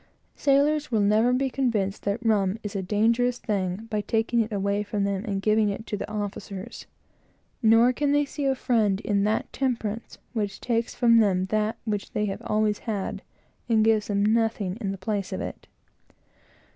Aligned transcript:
Sailors 0.35 0.91
will 0.91 0.99
never 0.99 1.31
be 1.31 1.47
convinced 1.51 2.05
that 2.05 2.25
rum 2.25 2.57
is 2.63 2.75
a 2.75 2.81
dangerous 2.81 3.37
thing, 3.37 3.85
by 3.91 4.01
taking 4.01 4.39
it 4.39 4.51
away 4.51 4.81
from 4.81 5.03
them, 5.03 5.23
and 5.25 5.43
giving 5.43 5.69
it 5.69 5.85
to 5.85 5.95
the 5.95 6.09
officers; 6.11 6.87
nor 7.61 7.91
that, 7.93 7.97
that 7.99 8.07
temperance 8.07 8.31
is 8.31 8.37
their 8.41 8.55
friend, 8.55 10.01
which 10.33 10.59
takes 10.59 10.95
from 10.95 11.17
them 11.17 11.47
what 11.85 12.09
they 12.13 12.25
have 12.25 12.41
always 12.43 12.79
had, 12.79 13.21
and 13.69 13.85
gives 13.85 14.07
them 14.07 14.25
nothing 14.25 14.75
in 14.81 14.91
the 14.91 14.97
place 14.97 15.31
of 15.31 15.39
it. 15.39 15.67